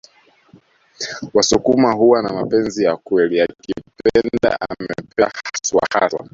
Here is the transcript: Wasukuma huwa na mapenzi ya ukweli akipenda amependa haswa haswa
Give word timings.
Wasukuma 1.33 1.91
huwa 1.93 2.23
na 2.23 2.33
mapenzi 2.33 2.83
ya 2.83 2.95
ukweli 2.95 3.41
akipenda 3.41 4.57
amependa 4.61 5.31
haswa 5.33 5.87
haswa 5.93 6.27